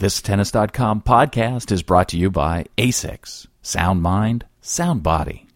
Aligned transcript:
This 0.00 0.22
Tennis.com 0.22 1.02
podcast 1.02 1.70
is 1.70 1.82
brought 1.82 2.08
to 2.08 2.16
you 2.16 2.30
by 2.30 2.64
ASICS. 2.78 3.48
Sound 3.60 4.00
mind, 4.00 4.46
sound 4.62 5.02
body. 5.02 5.46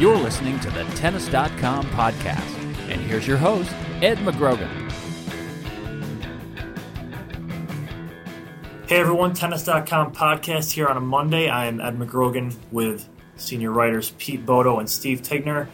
You're 0.00 0.16
listening 0.16 0.58
to 0.60 0.70
the 0.70 0.84
Tennis.com 0.94 1.84
podcast. 1.88 2.56
And 2.88 3.02
here's 3.02 3.26
your 3.26 3.36
host, 3.36 3.70
Ed 4.00 4.16
McGrogan. 4.20 4.90
Hey 8.86 8.96
everyone, 8.96 9.34
Tennis.com 9.34 10.14
podcast 10.14 10.72
here 10.72 10.88
on 10.88 10.96
a 10.96 11.02
Monday. 11.02 11.50
I 11.50 11.66
am 11.66 11.82
Ed 11.82 11.98
McGrogan 11.98 12.56
with 12.72 13.10
senior 13.36 13.72
writers 13.72 14.14
Pete 14.16 14.46
Bodo 14.46 14.78
and 14.78 14.88
Steve 14.88 15.20
Tignor. 15.20 15.68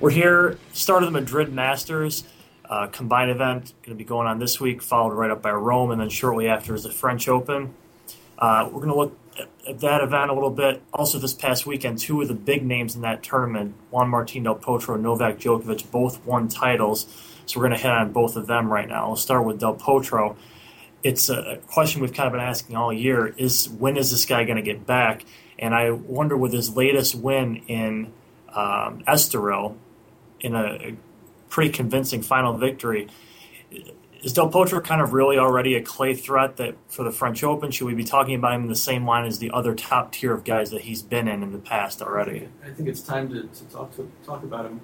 We're 0.00 0.10
here, 0.10 0.58
start 0.72 1.04
of 1.04 1.12
the 1.12 1.20
Madrid 1.20 1.52
Masters, 1.52 2.24
uh, 2.68 2.88
combined 2.88 3.30
event, 3.30 3.72
going 3.82 3.96
to 3.96 4.02
be 4.02 4.02
going 4.02 4.26
on 4.26 4.40
this 4.40 4.58
week, 4.58 4.82
followed 4.82 5.12
right 5.12 5.30
up 5.30 5.42
by 5.42 5.52
Rome, 5.52 5.92
and 5.92 6.00
then 6.00 6.08
shortly 6.08 6.48
after 6.48 6.74
is 6.74 6.82
the 6.82 6.90
French 6.90 7.28
Open. 7.28 7.72
Uh, 8.36 8.64
we're 8.64 8.80
going 8.80 8.88
to 8.88 8.96
look 8.96 9.16
at 9.68 9.80
that 9.80 10.02
event 10.02 10.30
a 10.30 10.34
little 10.34 10.50
bit. 10.50 10.82
Also, 10.92 11.18
this 11.18 11.32
past 11.34 11.66
weekend, 11.66 11.98
two 11.98 12.20
of 12.22 12.28
the 12.28 12.34
big 12.34 12.64
names 12.64 12.94
in 12.94 13.02
that 13.02 13.22
tournament, 13.22 13.74
Juan 13.90 14.10
Martín 14.10 14.44
del 14.44 14.56
Potro 14.56 14.94
and 14.94 15.02
Novak 15.02 15.38
Djokovic, 15.38 15.90
both 15.90 16.24
won 16.24 16.48
titles. 16.48 17.06
So 17.46 17.58
we're 17.58 17.68
going 17.68 17.78
to 17.78 17.82
hit 17.82 17.90
on 17.90 18.12
both 18.12 18.36
of 18.36 18.46
them 18.46 18.72
right 18.72 18.88
now. 18.88 19.08
We'll 19.08 19.16
start 19.16 19.44
with 19.44 19.58
del 19.58 19.76
Potro. 19.76 20.36
It's 21.02 21.28
a 21.28 21.58
question 21.66 22.02
we've 22.02 22.12
kind 22.12 22.26
of 22.26 22.32
been 22.32 22.42
asking 22.42 22.76
all 22.76 22.92
year: 22.92 23.26
is 23.26 23.68
when 23.68 23.96
is 23.96 24.10
this 24.10 24.26
guy 24.26 24.44
going 24.44 24.56
to 24.56 24.62
get 24.62 24.86
back? 24.86 25.24
And 25.58 25.74
I 25.74 25.90
wonder 25.90 26.36
with 26.36 26.52
his 26.52 26.74
latest 26.76 27.14
win 27.14 27.56
in 27.68 28.12
um, 28.54 29.02
Estoril, 29.06 29.76
in 30.40 30.54
a 30.54 30.96
pretty 31.48 31.70
convincing 31.70 32.22
final 32.22 32.56
victory 32.56 33.08
is 34.22 34.32
Del 34.32 34.50
Potro 34.50 34.82
kind 34.82 35.00
of 35.00 35.12
really 35.12 35.38
already 35.38 35.74
a 35.74 35.82
clay 35.82 36.14
threat 36.14 36.56
that 36.56 36.74
for 36.88 37.04
the 37.04 37.10
French 37.10 37.42
Open? 37.42 37.70
Should 37.70 37.86
we 37.86 37.94
be 37.94 38.04
talking 38.04 38.34
about 38.34 38.54
him 38.54 38.62
in 38.62 38.68
the 38.68 38.76
same 38.76 39.06
line 39.06 39.24
as 39.24 39.38
the 39.38 39.50
other 39.52 39.74
top 39.74 40.12
tier 40.12 40.34
of 40.34 40.44
guys 40.44 40.70
that 40.70 40.82
he's 40.82 41.02
been 41.02 41.28
in 41.28 41.42
in 41.42 41.52
the 41.52 41.58
past 41.58 42.02
already? 42.02 42.48
I 42.64 42.70
think 42.70 42.88
it's 42.88 43.00
time 43.00 43.28
to, 43.30 43.42
to 43.42 43.64
talk 43.64 43.94
to 43.96 44.10
talk 44.24 44.42
about 44.42 44.66
him 44.66 44.80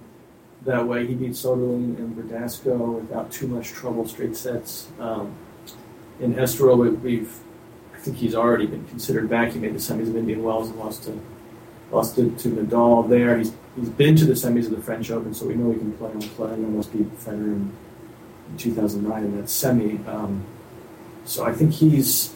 that 0.63 0.87
way. 0.87 1.07
He 1.07 1.15
beat 1.15 1.33
Soderling 1.33 1.99
and 1.99 2.17
Verdasco 2.17 3.01
without 3.01 3.31
too 3.31 3.47
much 3.47 3.69
trouble, 3.69 4.07
straight 4.07 4.37
sets. 4.37 4.89
Um, 4.99 5.35
in 6.21 6.35
Estoril, 6.35 6.99
we've 7.01 7.39
I 7.95 7.99
think 7.99 8.17
he's 8.17 8.35
already 8.35 8.67
been 8.67 8.87
considered 8.87 9.29
back. 9.29 9.53
He 9.53 9.59
made 9.59 9.75
the 9.75 9.79
semis 9.79 10.09
of 10.09 10.17
Indian 10.17 10.43
Wells 10.43 10.71
and 10.71 10.79
lost 10.79 11.05
to 11.05 11.21
lost 11.91 12.17
to, 12.17 12.31
to 12.31 12.49
Nadal 12.49 13.09
there. 13.09 13.37
He's 13.37 13.53
he's 13.77 13.91
been 13.91 14.17
to 14.17 14.25
the 14.25 14.33
semis 14.33 14.65
of 14.65 14.71
the 14.71 14.83
French 14.83 15.11
Open, 15.11 15.35
so 15.35 15.47
we 15.47 15.55
know 15.55 15.73
he 15.73 15.79
can 15.79 15.93
play 15.93 16.11
on 16.11 16.23
clay 16.23 16.55
and 16.55 16.65
almost 16.65 16.93
beat 16.93 17.13
Federer 17.19 17.71
in 18.51 18.59
2009 18.59 19.25
in 19.25 19.37
that 19.37 19.49
semi. 19.49 19.99
Um, 20.07 20.45
so 21.25 21.45
I 21.45 21.53
think 21.53 21.73
he's 21.73 22.33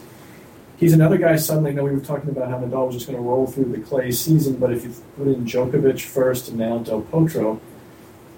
he's 0.77 0.93
another 0.93 1.17
guy. 1.17 1.35
Suddenly, 1.37 1.73
know, 1.73 1.83
we 1.83 1.91
were 1.91 1.99
talking 1.99 2.29
about 2.29 2.49
how 2.49 2.59
Nadal 2.59 2.87
was 2.87 2.95
just 2.95 3.07
going 3.07 3.17
to 3.17 3.23
roll 3.23 3.47
through 3.47 3.65
the 3.65 3.79
clay 3.79 4.11
season, 4.11 4.57
but 4.57 4.73
if 4.73 4.83
you 4.83 4.93
put 5.17 5.27
in 5.27 5.45
Djokovic 5.45 6.01
first 6.01 6.49
and 6.49 6.57
now 6.57 6.79
Del 6.79 7.03
Potro, 7.03 7.59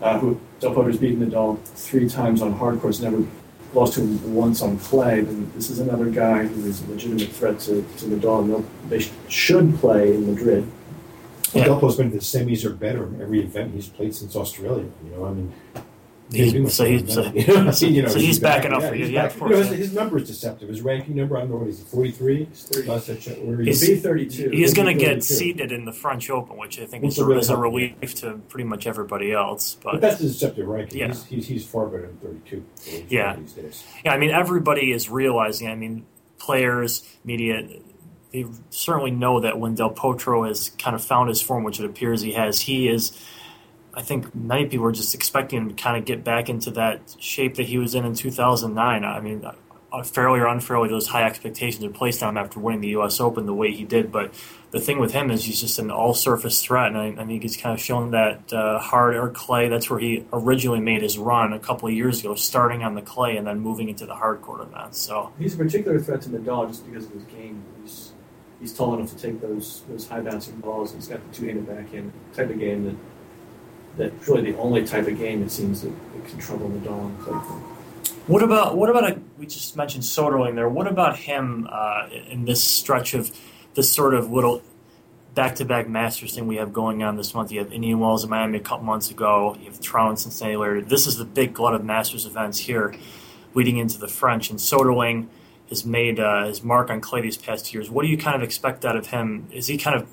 uh, 0.02 0.20
who 0.20 0.40
Del 0.60 0.74
Potro's 0.76 0.98
beaten 0.98 1.26
Nadal 1.26 1.60
three 1.64 2.08
times 2.08 2.42
on 2.42 2.54
hard 2.54 2.80
courts, 2.80 3.00
never 3.00 3.24
lost 3.74 3.94
to 3.96 4.02
him 4.02 4.36
once 4.36 4.62
on 4.62 4.78
clay, 4.78 5.22
then 5.22 5.52
this 5.56 5.72
is 5.72 5.80
another 5.80 6.06
guy 6.06 6.46
who 6.46 6.66
is 6.66 6.84
a 6.84 6.92
legitimate 6.92 7.30
threat 7.30 7.60
to, 7.62 7.82
to 7.98 8.06
Nadal. 8.06 8.64
They 8.90 9.00
sh- 9.00 9.12
should 9.30 9.76
play 9.80 10.14
in 10.14 10.32
Madrid. 10.32 10.70
Yeah. 11.54 11.66
Delpo's 11.66 11.98
been 11.98 12.12
to 12.12 12.18
the 12.18 12.22
semis 12.22 12.66
or 12.66 12.72
better 12.72 13.06
in 13.08 13.22
every 13.22 13.40
event 13.42 13.74
he's 13.74 13.88
played 13.88 14.16
since 14.16 14.36
Australia. 14.36 14.86
You 15.06 15.12
know, 15.12 15.26
I 15.26 15.34
mean, 15.34 15.54
He's, 16.34 16.74
so, 16.74 16.86
he's, 16.86 17.14
so, 17.14 17.22
you 17.34 17.48
know, 17.64 17.72
so 17.72 17.88
he's, 18.20 18.40
backing 18.40 18.72
back, 18.72 18.82
up 18.82 18.90
for 18.90 18.96
you. 18.96 19.06
Yeah, 19.06 19.26
of 19.26 19.38
course. 19.38 19.52
You 19.52 19.56
know, 19.56 19.64
his, 19.64 19.78
his, 19.78 19.94
number 19.94 20.18
is 20.18 20.28
deceptive. 20.28 20.70
His 20.70 20.82
ranking 20.82 21.16
number, 21.16 21.38
I 21.38 21.42
don't 21.42 21.52
know 21.52 21.58
what 21.58 21.68
he's 21.68 21.84
43. 21.84 22.46
He's 22.46 22.64
30. 22.64 23.64
He's, 23.66 23.82
he's 23.82 24.02
32. 24.02 24.50
He's 24.50 24.74
going 24.74 24.98
to 24.98 25.06
get 25.06 25.24
seated 25.24 25.72
in 25.72 25.86
the 25.86 25.94
French 25.94 26.30
Open, 26.30 26.58
which 26.58 26.80
I 26.80 26.86
think 26.86 27.04
is 27.04 27.20
a, 27.20 27.32
is 27.38 27.50
a 27.50 27.58
relief 27.58 28.16
to 28.16 28.40
pretty 28.50 28.64
much 28.64 28.88
everybody 28.88 29.32
else. 29.32 29.76
But, 29.84 29.94
but 29.94 30.02
that's 30.02 30.20
the 30.20 30.28
deceptive 30.28 30.68
ranking. 30.68 31.00
Yeah. 31.00 31.08
He's, 31.08 31.26
he's, 31.26 31.48
he's 31.48 31.66
far 31.66 31.86
better 31.86 32.08
than 32.08 32.18
32. 32.18 32.66
Yeah. 33.10 33.36
These 33.36 33.54
days. 33.54 33.84
Yeah, 34.04 34.14
I 34.14 34.18
mean, 34.18 34.32
everybody 34.32 34.92
is 34.92 35.10
realizing, 35.10 35.68
I 35.68 35.76
mean, 35.76 36.06
players, 36.40 37.08
media, 37.24 37.68
they 38.32 38.46
certainly 38.72 39.12
know 39.12 39.42
that 39.42 39.60
when 39.60 39.76
Del 39.76 39.94
Potro 39.94 40.48
has 40.48 40.70
kind 40.80 40.96
of 40.96 41.04
found 41.04 41.30
his 41.30 41.42
form, 41.42 41.64
which 41.64 41.80
it 41.80 41.86
appears 41.86 42.22
he 42.22 42.34
has, 42.34 42.60
he 42.60 42.88
is– 42.88 43.12
I 43.94 44.02
think 44.02 44.34
many 44.34 44.66
people 44.66 44.86
were 44.86 44.92
just 44.92 45.14
expecting 45.14 45.60
him 45.60 45.70
to 45.70 45.76
kind 45.76 45.98
of 45.98 46.06
get 46.06 46.24
back 46.24 46.50
into 46.50 46.72
that 46.72 47.16
shape 47.20 47.56
that 47.56 47.68
he 47.68 47.78
was 47.78 47.94
in 47.94 48.06
in 48.06 48.16
2009. 48.16 49.04
I 49.04 49.20
mean, 49.20 49.46
uh, 49.94 50.02
fairly 50.02 50.40
or 50.40 50.48
unfairly, 50.48 50.90
those 50.90 51.08
high 51.08 51.24
expectations 51.24 51.86
are 51.86 51.90
placed 51.92 52.24
on 52.24 52.30
him 52.30 52.44
after 52.44 52.60
winning 52.60 52.82
the 52.82 52.88
U.S. 52.90 53.20
Open 53.20 53.46
the 53.46 53.54
way 53.54 53.72
he 53.72 53.84
did. 53.84 54.12
But 54.12 54.34
the 54.72 54.80
thing 54.80 55.00
with 55.00 55.12
him 55.12 55.30
is 55.30 55.44
he's 55.44 55.62
just 55.62 55.78
an 55.78 55.92
all-surface 55.92 56.64
threat, 56.64 56.88
and 56.88 56.98
I, 56.98 57.22
I 57.22 57.26
think 57.28 57.44
he's 57.44 57.56
kind 57.56 57.76
of 57.76 57.80
shown 57.80 58.10
that 58.12 58.52
uh, 58.52 58.80
hard 58.80 59.16
or 59.16 59.30
clay. 59.30 59.70
That's 59.70 59.92
where 59.92 60.00
he 60.00 60.26
originally 60.34 60.80
made 60.80 61.04
his 61.04 61.20
run 61.20 61.54
a 61.54 61.60
couple 61.60 61.88
of 61.88 61.94
years 61.94 62.22
ago, 62.22 62.34
starting 62.34 62.84
on 62.84 62.96
the 62.96 63.04
clay 63.04 63.38
and 63.38 63.46
then 63.46 63.60
moving 63.60 63.90
into 63.90 64.08
the 64.08 64.16
hard 64.16 64.42
court 64.42 64.62
events. 64.62 64.98
So 64.98 65.32
he's 65.38 65.54
a 65.54 65.58
particular 65.58 66.00
threat 66.00 66.24
to 66.24 66.30
Nadal 66.30 66.68
just 66.68 66.84
because 66.90 67.06
of 67.06 67.12
his 67.12 67.24
game. 67.26 67.64
He's 67.84 68.14
he's 68.60 68.74
tall 68.74 68.96
enough 68.96 69.12
to 69.12 69.18
take 69.18 69.40
those 69.42 69.84
those 69.88 70.08
high 70.08 70.22
bouncing 70.22 70.60
balls. 70.60 70.96
He's 70.96 71.08
got 71.08 71.20
the 71.30 71.38
two-handed 71.38 71.68
backhand 71.68 72.12
type 72.34 72.50
of 72.50 72.58
game 72.58 72.86
that 72.86 72.96
that's 73.98 74.28
really 74.28 74.52
the 74.52 74.58
only 74.58 74.86
type 74.86 75.08
of 75.08 75.18
game 75.18 75.44
it 75.44 75.52
seems 75.52 75.82
that, 75.82 75.90
that 76.14 76.28
can 76.28 76.40
trouble 76.40 76.70
the 76.70 76.80
for. 76.80 77.62
What 78.28 78.42
about 78.42 78.78
what 78.78 78.90
about 78.90 79.12
a, 79.12 79.20
we 79.38 79.46
just 79.46 79.76
mentioned 79.76 80.04
Soderling 80.04 80.56
there? 80.56 80.70
What 80.70 80.88
about 80.88 81.18
him 81.18 81.68
uh, 81.70 82.08
in 82.30 82.46
this 82.46 82.64
stretch 82.64 83.14
of 83.14 83.32
this 83.74 83.92
sort 83.92 84.14
of 84.14 84.32
little 84.32 84.62
back-to-back 85.36 85.90
Masters 85.90 86.36
thing 86.36 86.48
we 86.48 86.56
have 86.56 86.72
going 86.72 87.04
on 87.04 87.18
this 87.18 87.34
month? 87.34 87.52
You 87.52 87.60
have 87.60 87.74
Indian 87.74 88.00
Wells 88.00 88.24
in 88.24 88.30
Miami 88.30 88.60
a 88.60 88.62
couple 88.62 88.86
months 88.86 89.12
ago. 89.12 89.58
You 89.60 89.66
have 89.66 89.82
Toronto 89.82 90.12
and 90.12 90.20
Cincinnati 90.20 90.56
later. 90.56 90.82
This 90.82 91.06
is 91.06 91.18
the 91.18 91.26
big 91.26 91.54
glut 91.54 91.74
of 91.74 91.84
Masters 91.84 92.26
events 92.26 92.60
here, 92.60 92.96
leading 93.54 93.78
into 93.78 93.98
the 93.98 94.08
French. 94.08 94.50
And 94.50 94.60
Soderling 94.60 95.28
has 95.70 95.86
made 95.86 96.20
uh, 96.20 96.46
his 96.46 96.64
mark 96.64 96.90
on 96.90 97.02
clay 97.02 97.22
these 97.22 97.36
past 97.36 97.74
years. 97.74 97.90
What 97.90 98.04
do 98.04 98.08
you 98.08 98.18
kind 98.18 98.36
of 98.36 98.44
expect 98.44 98.86
out 98.86 98.96
of 98.96 99.08
him? 99.08 99.48
Is 99.52 99.68
he 99.68 99.78
kind 99.78 99.98
of, 99.98 100.08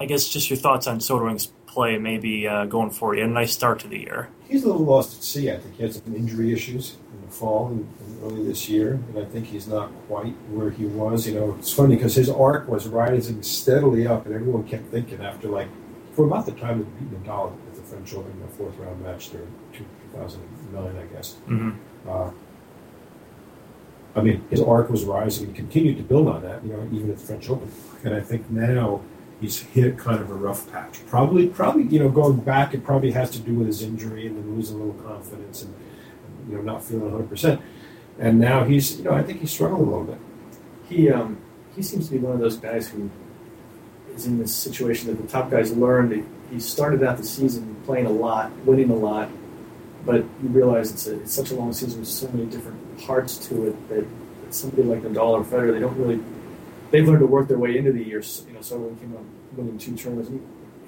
I 0.00 0.06
guess, 0.06 0.28
just 0.28 0.50
your 0.50 0.58
thoughts 0.58 0.86
on 0.86 0.98
Soderling's 0.98 1.52
play 1.66 1.98
maybe 1.98 2.48
uh, 2.48 2.64
going 2.64 2.90
forward. 2.90 3.16
He 3.16 3.20
had 3.20 3.30
a 3.30 3.32
nice 3.32 3.52
start 3.52 3.80
to 3.80 3.88
the 3.88 3.98
year. 3.98 4.28
He's 4.48 4.64
a 4.64 4.66
little 4.66 4.84
lost 4.84 5.16
at 5.16 5.22
sea. 5.22 5.50
I 5.50 5.58
think 5.58 5.76
he 5.76 5.82
had 5.82 5.92
some 5.92 6.14
injury 6.14 6.52
issues 6.52 6.96
in 7.12 7.26
the 7.26 7.32
fall 7.32 7.68
and, 7.68 7.88
and 8.00 8.22
early 8.22 8.44
this 8.44 8.68
year, 8.68 8.94
and 8.94 9.18
I 9.18 9.24
think 9.24 9.46
he's 9.46 9.66
not 9.66 9.90
quite 10.08 10.34
where 10.50 10.70
he 10.70 10.86
was. 10.86 11.26
You 11.26 11.34
know, 11.34 11.56
it's 11.58 11.72
funny 11.72 11.96
because 11.96 12.14
his 12.14 12.30
arc 12.30 12.68
was 12.68 12.88
rising 12.88 13.42
steadily 13.42 14.06
up, 14.06 14.26
and 14.26 14.34
everyone 14.34 14.64
kept 14.64 14.90
thinking 14.90 15.20
after 15.20 15.48
like 15.48 15.68
for 16.12 16.24
about 16.24 16.46
the 16.46 16.52
time 16.52 16.80
of 16.80 16.98
beating 16.98 17.20
Nadal 17.20 17.52
at 17.68 17.74
the 17.74 17.82
French 17.82 18.14
Open, 18.14 18.32
in 18.32 18.40
the 18.40 18.48
fourth 18.48 18.76
round 18.78 19.02
match 19.02 19.30
there, 19.30 19.46
2009, 19.74 20.96
I 20.96 21.14
guess. 21.14 21.36
Mm-hmm. 21.46 22.08
Uh, 22.08 22.30
I 24.14 24.22
mean, 24.22 24.42
his 24.48 24.62
arc 24.62 24.88
was 24.88 25.04
rising. 25.04 25.48
He 25.48 25.52
continued 25.52 25.98
to 25.98 26.02
build 26.02 26.28
on 26.28 26.42
that, 26.42 26.64
you 26.64 26.72
know, 26.72 26.88
even 26.90 27.10
at 27.10 27.18
the 27.18 27.26
French 27.26 27.50
Open. 27.50 27.70
And 28.02 28.14
I 28.14 28.20
think 28.20 28.50
now 28.50 29.02
he's 29.40 29.58
hit 29.60 29.98
kind 29.98 30.20
of 30.20 30.30
a 30.30 30.34
rough 30.34 30.70
patch. 30.72 31.04
Probably, 31.06 31.48
probably, 31.48 31.84
you 31.84 31.98
know, 31.98 32.08
going 32.08 32.38
back, 32.38 32.74
it 32.74 32.84
probably 32.84 33.10
has 33.12 33.30
to 33.32 33.38
do 33.38 33.54
with 33.54 33.66
his 33.66 33.82
injury 33.82 34.26
and 34.26 34.36
then 34.36 34.54
losing 34.54 34.80
a 34.80 34.84
little 34.84 35.02
confidence 35.02 35.62
and, 35.62 35.74
you 36.48 36.56
know, 36.56 36.62
not 36.62 36.82
feeling 36.82 37.04
100. 37.04 37.28
percent 37.28 37.60
And 38.18 38.38
now 38.38 38.64
he's, 38.64 38.98
you 38.98 39.04
know, 39.04 39.12
I 39.12 39.22
think 39.22 39.40
he's 39.40 39.50
struggling 39.50 39.82
a 39.82 39.84
little 39.84 40.04
bit. 40.04 40.18
He, 40.88 41.10
um, 41.10 41.38
he 41.74 41.82
seems 41.82 42.06
to 42.06 42.12
be 42.12 42.18
one 42.18 42.32
of 42.32 42.40
those 42.40 42.56
guys 42.56 42.88
who 42.88 43.10
is 44.14 44.26
in 44.26 44.38
this 44.38 44.54
situation 44.54 45.08
that 45.08 45.20
the 45.20 45.28
top 45.28 45.50
guys 45.50 45.72
learned. 45.72 46.26
He 46.50 46.60
started 46.60 47.02
out 47.02 47.18
the 47.18 47.24
season 47.24 47.76
playing 47.84 48.06
a 48.06 48.10
lot, 48.10 48.50
winning 48.64 48.90
a 48.90 48.96
lot, 48.96 49.28
but 50.06 50.24
you 50.42 50.48
realize 50.48 50.90
it's, 50.92 51.06
a, 51.06 51.20
it's 51.20 51.34
such 51.34 51.50
a 51.50 51.54
long 51.54 51.72
season 51.72 52.00
with 52.00 52.08
so 52.08 52.28
many 52.28 52.46
different 52.46 52.98
parts 53.00 53.36
to 53.48 53.66
it 53.66 53.88
that, 53.88 54.06
that 54.42 54.54
somebody 54.54 54.84
like 54.84 55.02
Nadal 55.02 55.30
or 55.30 55.44
Federer, 55.44 55.72
they 55.72 55.80
don't 55.80 55.98
really 55.98 56.20
they've 56.96 57.06
learned 57.06 57.20
to 57.20 57.26
work 57.26 57.46
their 57.46 57.58
way 57.58 57.76
into 57.76 57.92
the 57.92 58.02
year. 58.02 58.22
You 58.48 58.54
know, 58.54 58.62
so 58.62 58.78
when 58.78 58.94
he 58.94 59.00
came 59.00 59.14
up 59.14 59.24
winning 59.54 59.78
two 59.78 59.96
tournaments, 59.96 60.30
he, 60.30 60.38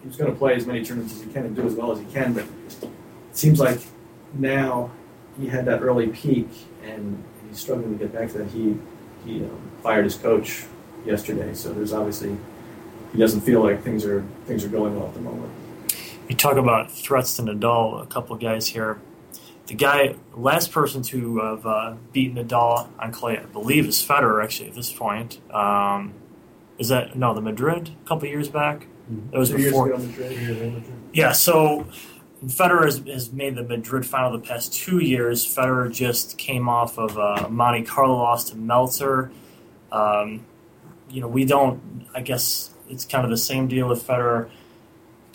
he's 0.02 0.16
going 0.16 0.32
to 0.32 0.38
play 0.38 0.55
as 0.55 0.66
many 0.66 0.82
tournaments 0.82 1.14
as 1.14 1.22
he 1.22 1.31
can 1.31 1.44
and 1.44 1.55
do 1.55 1.66
as 1.66 1.75
well 1.75 1.93
as 1.93 1.99
he 1.99 2.06
can. 2.06 2.32
But 2.32 2.44
it 2.44 2.88
seems 3.32 3.60
like 3.60 3.81
now 4.32 4.90
he 5.38 5.49
had 5.49 5.66
that 5.66 5.82
early 5.82 6.08
peak 6.08 6.49
and 6.82 7.22
he's 7.46 7.58
struggling 7.58 7.99
to 7.99 8.05
get 8.05 8.14
back 8.14 8.31
to 8.32 8.38
that. 8.38 8.50
He 8.50 8.76
he 9.25 9.44
um, 9.44 9.70
fired 9.82 10.05
his 10.05 10.14
coach 10.14 10.64
yesterday, 11.05 11.52
so 11.52 11.72
there's 11.75 11.93
obviously 11.93 12.37
he 13.12 13.19
doesn't 13.19 13.43
feel 13.43 13.62
like 13.62 13.82
things 13.82 14.06
are 14.06 14.25
things 14.46 14.64
are 14.64 14.69
going 14.69 14.96
well 14.96 15.08
at 15.08 15.14
the 15.14 15.20
moment. 15.20 15.52
You 16.28 16.37
talk 16.37 16.56
about 16.56 16.90
threats 16.90 17.37
to 17.37 17.43
Nadal. 17.43 18.02
A 18.02 18.06
couple 18.06 18.37
guys 18.37 18.66
here. 18.66 18.99
The 19.69 19.75
guy, 19.75 20.17
last 20.35 20.73
person 20.73 21.03
to 21.03 21.38
have 21.38 21.67
uh, 21.67 21.94
beaten 22.12 22.43
Nadal 22.43 22.88
on 22.99 23.12
clay, 23.12 23.38
I 23.38 23.44
believe, 23.44 23.87
is 23.87 23.97
Federer. 24.03 24.43
Actually, 24.43 24.70
at 24.70 24.75
this 24.75 24.91
point, 24.93 25.41
um, 25.55 26.15
is 26.79 26.88
that 26.88 27.17
no 27.17 27.35
the 27.35 27.43
Madrid 27.43 27.91
a 28.05 28.09
couple 28.09 28.29
years 28.29 28.49
back? 28.49 28.87
That 29.31 29.38
was 29.38 29.50
Two 29.50 29.59
before. 29.59 29.88
Madrid. 29.88 30.85
Yeah, 31.12 31.32
so 31.32 31.87
Federer 32.47 32.85
has, 32.85 32.99
has 33.06 33.32
made 33.32 33.56
the 33.56 33.62
Madrid 33.62 34.06
final 34.06 34.32
the 34.32 34.38
past 34.38 34.73
two 34.73 34.99
years. 35.00 35.44
Federer 35.44 35.93
just 35.93 36.38
came 36.38 36.69
off 36.69 36.99
of 36.99 37.17
a 37.17 37.49
Monte 37.50 37.85
Carlo 37.85 38.17
loss 38.17 38.50
to 38.50 38.56
Melzer. 38.56 39.31
Um, 39.93 40.47
you 41.11 41.20
know, 41.20 41.29
we 41.29 41.44
don't. 41.44 42.06
I 42.15 42.23
guess 42.23 42.70
it's 42.88 43.05
kind 43.05 43.25
of 43.25 43.31
the 43.31 43.37
same 43.37 43.69
deal 43.69 43.88
with 43.88 44.06
Federer, 44.06 44.49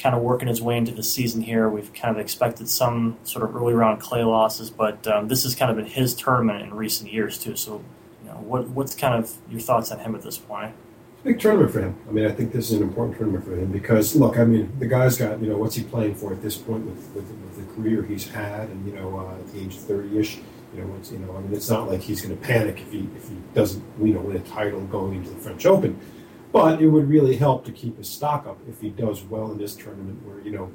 kind 0.04 0.14
of 0.14 0.22
working 0.22 0.50
his 0.50 0.62
way 0.62 0.78
into 0.78 0.92
the 0.92 1.02
season 1.02 1.42
here. 1.42 1.70
We've 1.70 1.94
kind 1.94 2.14
of 2.14 2.20
expected 2.22 2.68
some 2.68 3.18
sort 3.24 3.50
of 3.50 3.56
early 3.56 3.74
round 3.74 4.02
clay 4.02 4.24
losses, 4.24 4.70
but 4.70 5.08
um, 5.08 5.30
this 5.30 5.44
has 5.44 5.56
kind 5.56 5.72
of 5.72 5.78
been 5.78 5.86
his 5.86 6.14
tournament 6.14 6.62
in 6.62 6.74
recent 6.74 7.12
years 7.12 7.38
too. 7.38 7.56
So, 7.56 7.82
you 8.22 8.30
know, 8.30 8.36
what 8.36 8.68
what's 8.68 8.96
kind 8.96 9.16
of 9.16 9.34
your 9.50 9.62
thoughts 9.62 9.92
on 9.92 10.00
him 10.00 10.14
at 10.14 10.22
this 10.22 10.38
point? 10.38 10.76
Big 11.24 11.40
tournament 11.40 11.72
for 11.72 11.80
him. 11.80 11.96
I 12.10 12.12
mean, 12.12 12.26
I 12.26 12.32
think 12.34 12.52
this 12.52 12.70
is 12.70 12.76
an 12.76 12.84
important 12.84 13.18
tournament 13.18 13.46
for 13.46 13.56
him 13.56 13.72
because, 13.72 14.14
look, 14.14 14.38
I 14.38 14.44
mean, 14.44 14.70
the 14.78 14.88
guy's 14.88 15.18
got, 15.18 15.42
you 15.42 15.48
know, 15.48 15.58
what's 15.58 15.76
he 15.76 15.84
playing 15.84 16.16
for 16.16 16.34
at 16.34 16.42
this 16.42 16.58
point 16.58 16.86
with, 16.86 16.98
with, 17.16 17.30
with 17.30 17.56
the 17.56 17.74
career 17.74 18.04
he's 18.04 18.28
had, 18.30 18.68
and 18.68 18.86
you 18.86 18.94
know, 18.94 19.18
uh, 19.18 19.40
at 19.40 19.48
the 19.54 19.62
age 19.62 19.76
of 19.78 19.84
thirty-ish, 19.84 20.40
you 20.76 20.82
know, 20.82 20.94
you 21.10 21.20
know, 21.20 21.38
I 21.38 21.40
mean, 21.40 21.54
it's 21.54 21.70
not 21.70 21.90
like 21.90 22.02
he's 22.02 22.22
going 22.22 22.38
to 22.38 22.44
panic 22.46 22.82
if 22.82 22.92
he 22.92 23.08
if 23.16 23.30
he 23.30 23.38
doesn't, 23.54 23.82
you 24.02 24.14
know, 24.16 24.20
win 24.20 24.36
a 24.36 24.42
title 24.42 24.82
going 24.82 25.16
into 25.16 25.30
the 25.30 25.38
French 25.38 25.66
Open, 25.66 25.98
but 26.54 26.82
it 26.82 26.88
would 26.88 27.10
really 27.10 27.36
help 27.36 27.66
to 27.66 27.74
keep 27.74 27.98
his 27.98 28.08
stock 28.08 28.48
up 28.48 28.58
if 28.70 28.80
he 28.80 28.90
does 28.90 29.24
well 29.24 29.52
in 29.52 29.58
this 29.58 29.76
tournament, 29.76 30.26
where 30.26 30.40
you 30.40 30.52
know, 30.52 30.72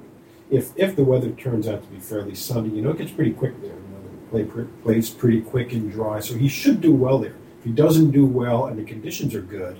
if 0.50 0.72
if 0.76 0.94
the 0.94 1.04
weather 1.04 1.30
turns 1.30 1.66
out 1.66 1.82
to 1.82 1.88
be 1.88 1.98
fairly 1.98 2.34
sunny, 2.34 2.69
you 2.69 2.82
know, 2.82 2.90
it 2.90 2.98
gets 2.98 3.12
pretty 3.12 3.32
quick 3.32 3.58
there. 3.62 3.70
You 3.70 3.76
know, 3.76 4.42
the 4.42 4.44
play 4.44 4.66
plays 4.82 5.08
pretty 5.08 5.40
quick 5.40 5.72
and 5.72 5.90
dry, 5.90 6.20
so 6.20 6.34
he 6.34 6.48
should 6.48 6.82
do 6.82 6.92
well 6.92 7.19
there. 7.19 7.36
If 7.60 7.64
he 7.64 7.72
doesn't 7.72 8.10
do 8.10 8.26
well 8.26 8.66
and 8.66 8.78
the 8.78 8.84
conditions 8.84 9.34
are 9.34 9.40
good 9.40 9.78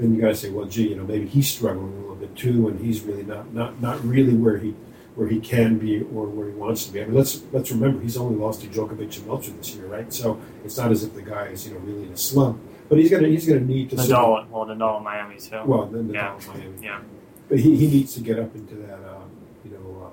then 0.00 0.14
you 0.14 0.20
got 0.20 0.28
to 0.28 0.34
say, 0.34 0.50
well, 0.50 0.66
gee, 0.66 0.88
you 0.88 0.96
know, 0.96 1.04
maybe 1.04 1.26
he's 1.26 1.48
struggling 1.48 1.92
a 1.92 2.00
little 2.00 2.16
bit 2.16 2.34
too, 2.34 2.68
and 2.68 2.80
he's 2.80 3.02
really 3.02 3.22
not 3.22 3.52
not 3.52 3.80
not 3.80 4.02
really 4.04 4.34
where 4.34 4.56
he 4.56 4.74
where 5.14 5.28
he 5.28 5.38
can 5.38 5.78
be 5.78 6.00
or 6.00 6.26
where 6.26 6.48
he 6.48 6.54
wants 6.54 6.86
to 6.86 6.92
be. 6.92 7.02
I 7.02 7.04
mean, 7.04 7.14
let's 7.14 7.42
let's 7.52 7.70
remember 7.70 8.00
he's 8.00 8.16
only 8.16 8.36
lost 8.36 8.62
to 8.62 8.66
Djokovic 8.66 9.18
and 9.18 9.28
Melzer 9.28 9.56
this 9.56 9.74
year, 9.74 9.86
right? 9.86 10.10
So 10.12 10.40
it's 10.64 10.78
not 10.78 10.90
as 10.90 11.04
if 11.04 11.14
the 11.14 11.22
guy 11.22 11.46
is 11.48 11.66
you 11.66 11.74
know 11.74 11.80
really 11.80 12.06
in 12.06 12.12
a 12.12 12.16
slump, 12.16 12.60
but 12.90 12.98
he's 12.98 13.10
gonna 13.10 13.28
he's 13.28 13.46
gonna 13.46 13.60
need 13.60 13.88
to 13.90 13.96
Nadal, 13.96 14.46
well, 14.50 14.66
Nadal 14.66 14.98
in 14.98 15.04
Miami 15.04 15.38
too. 15.38 15.62
well, 15.64 15.86
then 15.86 16.08
the 16.08 16.14
Yeah. 16.14 16.38
Miami, 16.48 16.64
yeah. 16.82 17.00
but 17.48 17.58
he, 17.60 17.74
he 17.76 17.86
needs 17.86 18.12
to 18.14 18.20
get 18.20 18.38
up 18.38 18.54
into 18.54 18.74
that, 18.74 18.98
uh, 18.98 19.20
you 19.64 19.70
know, 19.70 20.06
uh, 20.06 20.10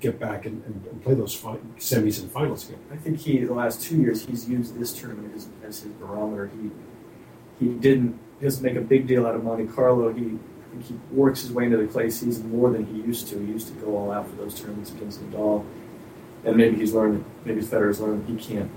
get 0.00 0.18
back 0.18 0.46
and, 0.46 0.64
and, 0.64 0.86
and 0.90 1.02
play 1.02 1.12
those 1.14 1.34
fi- 1.34 1.58
semis 1.76 2.22
and 2.22 2.30
finals 2.30 2.66
again. 2.68 2.78
I 2.92 2.96
think 2.96 3.18
he 3.18 3.38
the 3.44 3.52
last 3.52 3.82
two 3.82 3.96
years 3.96 4.24
he's 4.24 4.48
used 4.48 4.78
this 4.78 4.92
tournament 4.98 5.34
as, 5.36 5.48
as 5.62 5.80
his 5.82 5.92
barometer. 5.94 6.46
He 6.56 6.70
he 7.66 7.74
didn't 7.74 8.18
he 8.38 8.44
doesn't 8.46 8.62
make 8.62 8.76
a 8.76 8.80
big 8.80 9.06
deal 9.08 9.26
out 9.26 9.34
of 9.34 9.42
Monte 9.44 9.66
Carlo. 9.66 10.12
He 10.12 10.22
I 10.22 10.70
think 10.70 10.84
he 10.86 10.94
works 11.10 11.40
his 11.42 11.50
way 11.52 11.64
into 11.64 11.78
the 11.78 11.86
clay 11.88 12.10
season 12.10 12.50
more 12.56 12.70
than 12.70 12.86
he 12.86 13.00
used 13.00 13.26
to. 13.28 13.38
He 13.40 13.46
used 13.52 13.66
to 13.68 13.74
go 13.74 13.96
all 13.96 14.12
out 14.12 14.28
for 14.30 14.36
those 14.36 14.54
tournaments 14.60 14.92
against 14.92 15.20
Nadal, 15.28 15.64
and 16.44 16.56
maybe 16.56 16.76
he's 16.76 16.92
learned. 16.94 17.24
Maybe 17.44 17.60
Federer's 17.62 17.98
learned 18.00 18.28
he 18.28 18.36
can't. 18.36 18.70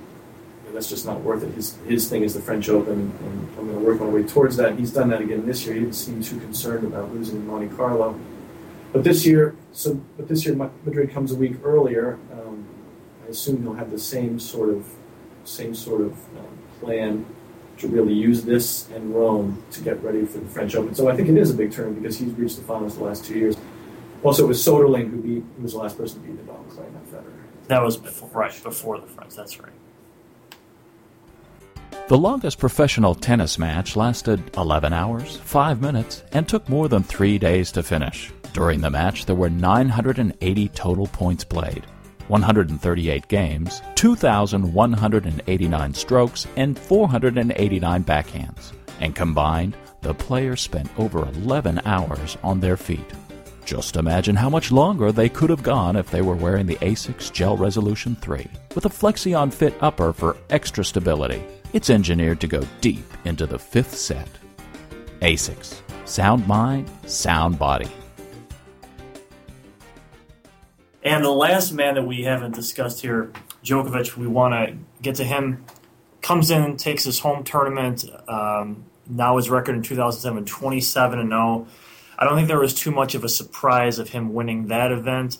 That's 0.73 0.89
just 0.89 1.05
not 1.05 1.21
worth 1.21 1.43
it. 1.43 1.53
His 1.53 1.77
his 1.87 2.09
thing 2.09 2.23
is 2.23 2.33
the 2.33 2.41
French 2.41 2.69
Open, 2.69 2.93
and 2.93 3.49
I'm 3.57 3.67
going 3.67 3.79
to 3.79 3.85
work 3.85 3.99
my 3.99 4.07
way 4.07 4.23
towards 4.23 4.55
that. 4.57 4.77
He's 4.77 4.91
done 4.91 5.09
that 5.09 5.21
again 5.21 5.45
this 5.45 5.65
year. 5.65 5.75
He 5.75 5.81
didn't 5.81 5.95
seem 5.95 6.23
too 6.23 6.39
concerned 6.39 6.85
about 6.85 7.13
losing 7.13 7.37
in 7.37 7.47
Monte 7.47 7.75
Carlo, 7.75 8.19
but 8.91 9.03
this 9.03 9.25
year, 9.25 9.55
so 9.71 9.95
but 10.17 10.27
this 10.27 10.45
year 10.45 10.55
Madrid 10.55 11.11
comes 11.11 11.31
a 11.31 11.35
week 11.35 11.55
earlier. 11.63 12.19
Um, 12.33 12.65
I 13.25 13.29
assume 13.29 13.61
he'll 13.61 13.73
have 13.73 13.91
the 13.91 13.99
same 13.99 14.39
sort 14.39 14.69
of 14.69 14.85
same 15.43 15.73
sort 15.73 16.01
of 16.01 16.11
um, 16.37 16.57
plan 16.79 17.25
to 17.77 17.87
really 17.87 18.13
use 18.13 18.43
this 18.43 18.87
and 18.91 19.13
Rome 19.15 19.63
to 19.71 19.81
get 19.81 20.01
ready 20.03 20.25
for 20.25 20.37
the 20.37 20.47
French 20.49 20.75
Open. 20.75 20.93
So 20.93 21.09
I 21.09 21.15
think 21.15 21.29
it 21.29 21.37
is 21.37 21.49
a 21.49 21.53
big 21.53 21.71
turn 21.71 21.95
because 21.95 22.17
he's 22.17 22.31
reached 22.33 22.57
the 22.57 22.63
finals 22.63 22.97
the 22.97 23.03
last 23.03 23.25
two 23.25 23.33
years. 23.33 23.57
Also, 24.23 24.43
it 24.43 24.47
was 24.47 24.63
Soderling 24.63 25.09
who 25.09 25.17
beat 25.17 25.43
who 25.57 25.63
was 25.63 25.73
the 25.73 25.79
last 25.79 25.97
person 25.97 26.21
to 26.21 26.27
beat 26.27 26.45
Nadal 26.45 26.69
Clay, 26.69 26.85
not 26.93 27.05
Federer. 27.07 27.33
That 27.67 27.81
was 27.81 27.97
before, 27.97 28.29
right 28.29 28.63
before 28.63 28.99
the 28.99 29.07
French. 29.07 29.35
That's 29.35 29.59
right. 29.59 29.71
The 32.11 32.17
longest 32.17 32.59
professional 32.59 33.15
tennis 33.15 33.57
match 33.57 33.95
lasted 33.95 34.57
11 34.57 34.91
hours, 34.91 35.37
5 35.37 35.79
minutes, 35.79 36.23
and 36.33 36.45
took 36.45 36.67
more 36.67 36.89
than 36.89 37.03
three 37.03 37.37
days 37.37 37.71
to 37.71 37.81
finish. 37.83 38.33
During 38.51 38.81
the 38.81 38.89
match, 38.89 39.25
there 39.25 39.35
were 39.37 39.49
980 39.49 40.67
total 40.75 41.07
points 41.07 41.45
played, 41.45 41.85
138 42.27 43.29
games, 43.29 43.81
2,189 43.95 45.93
strokes, 45.93 46.47
and 46.57 46.77
489 46.77 48.03
backhands. 48.03 48.73
And 48.99 49.15
combined, 49.15 49.77
the 50.01 50.13
players 50.13 50.59
spent 50.59 50.89
over 50.99 51.25
11 51.25 51.79
hours 51.85 52.37
on 52.43 52.59
their 52.59 52.75
feet. 52.75 53.09
Just 53.63 53.95
imagine 53.95 54.35
how 54.35 54.49
much 54.49 54.69
longer 54.69 55.13
they 55.13 55.29
could 55.29 55.49
have 55.49 55.63
gone 55.63 55.95
if 55.95 56.11
they 56.11 56.21
were 56.21 56.35
wearing 56.35 56.65
the 56.65 56.75
ASICS 56.81 57.31
Gel 57.31 57.55
Resolution 57.55 58.17
3 58.17 58.45
with 58.75 58.83
a 58.83 58.89
Flexion 58.89 59.49
Fit 59.49 59.75
upper 59.79 60.11
for 60.11 60.35
extra 60.49 60.83
stability. 60.83 61.41
It's 61.73 61.89
engineered 61.89 62.41
to 62.41 62.47
go 62.47 62.67
deep 62.81 63.05
into 63.23 63.45
the 63.45 63.57
fifth 63.57 63.95
set. 63.95 64.27
ASICS. 65.21 65.79
Sound 66.03 66.45
mind, 66.45 66.89
sound 67.05 67.57
body. 67.57 67.89
And 71.01 71.23
the 71.23 71.31
last 71.31 71.71
man 71.71 71.95
that 71.95 72.03
we 72.03 72.23
haven't 72.23 72.55
discussed 72.55 73.01
here, 73.01 73.31
Djokovic, 73.63 74.17
we 74.17 74.27
want 74.27 74.53
to 74.53 74.77
get 75.01 75.15
to 75.15 75.23
him. 75.23 75.65
Comes 76.21 76.51
in, 76.51 76.75
takes 76.75 77.05
his 77.05 77.19
home 77.19 77.45
tournament. 77.45 78.03
Um, 78.27 78.83
now 79.07 79.37
his 79.37 79.49
record 79.49 79.75
in 79.75 79.81
2007, 79.81 80.45
27 80.45 81.19
and 81.19 81.29
0. 81.29 81.67
I 82.19 82.25
don't 82.25 82.35
think 82.35 82.49
there 82.49 82.59
was 82.59 82.73
too 82.73 82.91
much 82.91 83.15
of 83.15 83.23
a 83.23 83.29
surprise 83.29 83.97
of 83.97 84.09
him 84.09 84.33
winning 84.33 84.67
that 84.67 84.91
event. 84.91 85.37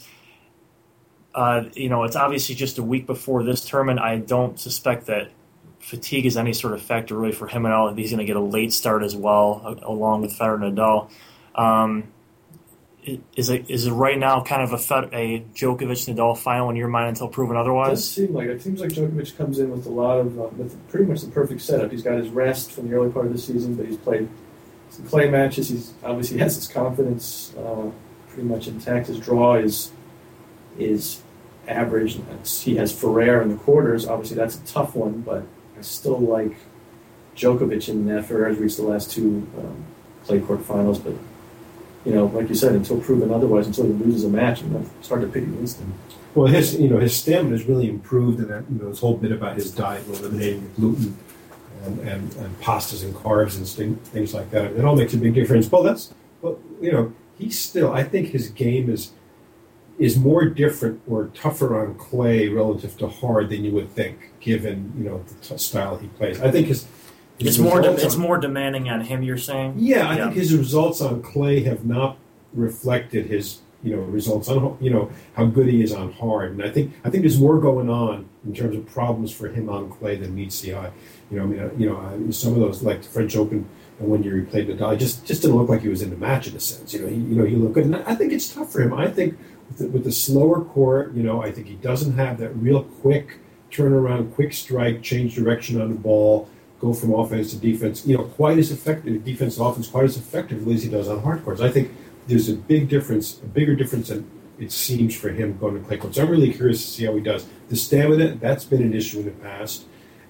Uh, 1.36 1.66
you 1.74 1.90
know, 1.90 2.04
it's 2.06 2.16
obviously 2.16 2.56
just 2.56 2.78
a 2.78 2.84
week 2.84 3.06
before 3.06 3.44
this 3.44 3.66
tournament. 3.66 4.00
I 4.00 4.18
don't 4.18 4.58
suspect 4.58 5.08
that 5.08 5.30
fatigue 5.82 6.26
is 6.26 6.38
any 6.38 6.54
sort 6.54 6.74
of 6.74 6.82
factor 6.82 7.16
really 7.16 7.34
for 7.34 7.48
him 7.48 7.66
at 7.66 7.72
all. 7.72 7.94
He's 7.94 8.12
going 8.12 8.20
to 8.20 8.26
get 8.26 8.36
a 8.36 8.42
late 8.42 8.74
start 8.74 9.04
as 9.04 9.16
well, 9.16 9.78
along 9.84 10.22
with 10.22 10.38
Federer 10.38 10.64
and 10.64 10.78
Nadal. 10.78 11.10
Um, 11.56 12.12
is 13.36 13.50
it 13.50 13.70
is 13.70 13.88
it 13.88 13.92
right 13.92 14.18
now 14.18 14.44
kind 14.44 14.62
of 14.62 14.74
a 14.74 14.78
Fed, 14.78 15.10
a 15.12 15.44
Djokovic 15.56 16.14
Nadal 16.14 16.38
final 16.38 16.70
in 16.70 16.76
your 16.76 16.88
mind 16.88 17.10
until 17.10 17.28
proven 17.28 17.58
otherwise? 17.58 17.88
It 17.88 17.92
does 17.92 18.18
otherwise? 18.18 18.28
seem 18.30 18.34
like 18.34 18.48
it 18.48 18.62
seems 18.62 18.80
like 18.80 18.92
Djokovic 18.92 19.38
comes 19.38 19.60
in 19.60 19.72
with 19.72 19.88
a 19.88 19.90
lot 19.90 20.20
of 20.20 20.40
uh, 20.40 20.44
with 20.56 20.90
pretty 20.90 21.06
much 21.06 21.22
the 21.22 21.32
perfect 21.32 21.62
setup. 21.62 21.92
He's 21.92 22.04
got 22.04 22.18
his 22.18 22.30
rest 22.30 22.72
from 22.72 22.90
the 22.90 22.96
early 22.96 23.12
part 23.12 23.26
of 23.26 23.34
the 23.34 23.40
season, 23.40 23.76
but 23.76 23.88
he's 23.88 23.98
played 23.98 24.30
some 24.92 25.06
clay 25.08 25.30
matches. 25.30 25.70
He's 25.70 25.94
obviously 26.04 26.38
has 26.40 26.56
his 26.56 26.68
confidence 26.68 27.56
uh, 27.58 27.90
pretty 28.30 28.48
much 28.48 28.68
intact. 28.68 29.08
His 29.08 29.20
draw 29.20 29.56
is 29.56 29.92
is 30.78 31.22
average. 31.68 32.20
He 32.46 32.76
has 32.76 32.92
Ferrer 32.92 33.42
in 33.42 33.50
the 33.50 33.56
quarters. 33.56 34.08
Obviously, 34.08 34.38
that's 34.38 34.58
a 34.58 34.66
tough 34.66 34.96
one, 34.96 35.22
but 35.22 35.44
still 35.88 36.20
like 36.20 36.56
Djokovic 37.36 37.90
in 37.90 38.06
that. 38.08 38.26
Ferrer's 38.26 38.58
reached 38.58 38.78
the 38.78 38.84
last 38.84 39.12
two 39.12 39.48
um, 39.58 39.86
clay 40.26 40.40
court 40.40 40.64
finals, 40.64 41.00
but 41.00 41.14
you 42.06 42.14
know, 42.14 42.26
like 42.28 42.50
you 42.50 42.56
said, 42.56 42.74
until 42.74 43.00
proven 43.00 43.32
otherwise, 43.32 43.68
until 43.68 43.86
he 43.86 43.94
loses 43.94 44.24
a 44.24 44.30
match, 44.30 44.62
you 44.62 44.70
know, 44.70 44.86
it's 45.00 45.10
hard 45.10 45.22
to 45.22 45.28
pick 45.28 45.44
against 45.44 45.80
him. 45.80 45.94
Well, 46.34 46.48
his 46.48 46.76
you 46.76 46.90
know 46.90 47.00
his 47.00 47.16
stamina 47.16 47.58
has 47.58 47.66
really 47.66 47.90
improved, 47.90 48.40
and 48.40 48.50
that 48.50 48.64
you 48.72 48.80
know 48.80 48.90
this 48.90 49.00
whole 49.00 49.18
bit 49.18 49.32
about 49.32 49.56
his 49.56 49.72
diet, 49.72 50.08
eliminating 50.08 50.72
gluten 50.76 51.18
and, 51.84 52.00
and, 52.00 52.36
and 52.36 52.62
pastas 52.62 53.04
and 53.04 53.14
carbs 53.14 53.58
and 53.58 53.68
sting, 53.68 53.96
things 53.96 54.34
like 54.34 54.50
that. 54.52 54.72
It 54.74 54.86
all 54.86 54.96
makes 54.96 55.14
a 55.14 55.18
big 55.18 55.34
difference. 55.34 55.72
Well, 55.72 55.84
that's 55.84 56.14
well, 56.42 56.58
you 56.80 56.92
know, 56.92 57.14
he's 57.38 57.60
still. 57.60 57.92
I 57.92 58.04
think 58.04 58.30
his 58.30 58.50
game 58.50 58.90
is 58.90 59.12
is 60.02 60.18
more 60.18 60.46
different 60.46 61.00
or 61.08 61.28
tougher 61.36 61.80
on 61.80 61.94
clay 61.96 62.50
relative 62.50 62.98
to 62.98 63.08
hard 63.08 63.50
than 63.50 63.64
you 63.64 63.72
would 63.72 63.90
think, 63.92 64.32
given 64.40 64.92
you 64.98 65.04
know 65.06 65.24
the 65.28 65.36
t- 65.36 65.58
style 65.58 65.98
he 65.98 66.08
plays. 66.08 66.42
I 66.42 66.50
think 66.50 66.68
his, 66.68 66.88
his 67.38 67.50
It's 67.50 67.58
more 67.60 67.82
de- 67.82 67.94
it's 67.94 68.16
on- 68.16 68.22
more 68.22 68.38
demanding 68.40 68.90
on 68.90 69.02
him. 69.02 69.22
You're 69.22 69.38
saying? 69.38 69.76
yeah, 69.78 70.08
I 70.10 70.16
Yeah. 70.18 70.24
think 70.26 70.36
his 70.36 70.56
results 70.56 71.02
on 71.02 71.22
clay 71.22 71.62
have 71.64 71.86
not 71.86 72.18
reflected 72.54 73.28
his 73.28 73.60
you 73.84 73.96
know 73.96 74.02
results 74.04 74.48
on 74.50 74.78
you 74.82 74.90
know 74.92 75.10
how 75.36 75.46
good 75.46 75.68
he 75.68 75.82
is 75.84 75.94
on 75.94 76.12
hard, 76.14 76.52
and 76.52 76.64
I 76.64 76.70
think 76.72 76.94
I 77.06 77.10
think 77.10 77.22
there's 77.22 77.40
more 77.40 77.60
going 77.60 77.90
on 77.90 78.26
in 78.46 78.54
terms 78.56 78.76
of 78.76 78.86
problems 78.88 79.32
for 79.32 79.48
him 79.50 79.70
on 79.70 79.90
clay 79.92 80.16
than 80.16 80.34
meets 80.36 80.62
the 80.62 80.74
eye. 80.76 80.92
You 81.30 81.38
know, 81.38 81.44
I 81.44 81.46
mean, 81.48 81.60
uh, 81.60 81.70
you 81.78 81.88
know, 81.90 81.98
uh, 81.98 82.32
some 82.32 82.54
of 82.54 82.60
those 82.60 82.82
like 82.82 83.04
the 83.04 83.08
French 83.10 83.36
Open 83.36 83.66
and 84.00 84.10
when 84.10 84.24
year 84.24 84.36
he 84.38 84.42
played 84.42 84.68
Nadal, 84.68 84.98
just 84.98 85.26
just 85.26 85.42
didn't 85.44 85.58
look 85.58 85.70
like 85.70 85.82
he 85.82 85.90
was 85.90 86.02
in 86.02 86.10
the 86.10 86.18
match 86.18 86.48
in 86.48 86.56
a 86.56 86.60
sense. 86.60 86.92
You 86.94 87.02
know, 87.02 87.08
he 87.08 87.16
you 87.16 87.36
know 87.36 87.46
he 87.46 87.56
looked 87.56 87.74
good, 87.76 87.86
and 87.86 87.96
I 87.98 88.16
think 88.16 88.34
it's 88.34 88.52
tough 88.54 88.72
for 88.72 88.82
him. 88.82 88.94
I 88.94 89.08
think 89.08 89.38
with 89.80 90.04
the, 90.04 90.12
slower 90.12 90.64
court, 90.64 91.14
you 91.14 91.24
know, 91.24 91.42
I 91.42 91.52
think 91.52 91.68
he 91.68 91.76
doesn't 91.76 92.14
have 92.14 92.38
that 92.40 92.50
real 92.56 92.84
quick 92.84 93.38
turnaround, 93.72 94.34
quick 94.34 94.54
strike, 94.54 95.02
change 95.02 95.36
direction 95.36 95.82
on 95.82 95.90
the 95.90 95.96
ball 95.96 96.50
go 96.82 96.94
from 96.94 97.14
offense 97.14 97.52
to 97.52 97.58
defense, 97.58 98.06
you 98.08 98.18
know, 98.18 98.24
quite 98.24 98.58
as 98.58 98.72
effective, 98.72 99.24
defense 99.24 99.56
to 99.56 99.64
offense, 99.64 99.88
quite 99.88 100.04
as 100.04 100.18
effectively 100.18 100.74
as 100.74 100.84
he 100.84 100.90
does 100.90 101.08
on 101.08 101.22
hard 101.22 101.44
courts. 101.46 101.62
I 101.62 101.70
think 101.70 101.92
there's 102.28 102.50
a 102.50 102.56
big 102.56 102.90
difference, 102.90 103.40
a 103.40 103.46
bigger 103.46 103.76
difference 103.76 104.08
than 104.10 104.30
it 104.60 104.72
seems 104.72 105.16
for 105.16 105.30
him 105.30 105.58
going 105.60 105.76
to 105.76 105.88
clay 105.88 105.98
courts. 105.98 106.18
I'm 106.18 106.30
really 106.30 106.52
curious 106.52 106.84
to 106.84 106.92
see 106.92 107.06
how 107.06 107.16
he 107.16 107.22
does. 107.22 107.48
The 107.70 107.76
stamina 107.76 108.36
that's 108.36 108.66
been 108.66 108.82
an 108.82 108.94
issue 108.94 109.20
in 109.20 109.26
the 109.26 109.32
past, 109.32 109.86